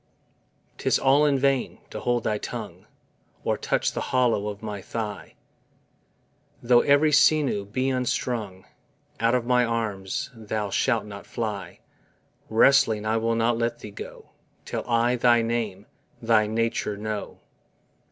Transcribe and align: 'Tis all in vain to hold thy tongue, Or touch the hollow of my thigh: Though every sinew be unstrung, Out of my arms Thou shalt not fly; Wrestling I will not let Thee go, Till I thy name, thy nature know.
'Tis 0.79 0.97
all 0.97 1.25
in 1.27 1.37
vain 1.37 1.77
to 1.91 1.99
hold 1.99 2.23
thy 2.23 2.39
tongue, 2.39 2.87
Or 3.43 3.55
touch 3.55 3.91
the 3.91 4.01
hollow 4.01 4.47
of 4.47 4.63
my 4.63 4.81
thigh: 4.81 5.35
Though 6.59 6.81
every 6.81 7.11
sinew 7.11 7.65
be 7.65 7.91
unstrung, 7.91 8.65
Out 9.19 9.35
of 9.35 9.45
my 9.45 9.63
arms 9.63 10.31
Thou 10.33 10.71
shalt 10.71 11.05
not 11.05 11.27
fly; 11.27 11.81
Wrestling 12.49 13.05
I 13.05 13.17
will 13.17 13.35
not 13.35 13.59
let 13.59 13.77
Thee 13.77 13.91
go, 13.91 14.31
Till 14.65 14.83
I 14.89 15.17
thy 15.17 15.43
name, 15.43 15.85
thy 16.19 16.47
nature 16.47 16.97
know. 16.97 17.37